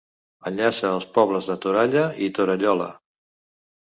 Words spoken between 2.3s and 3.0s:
Torallola.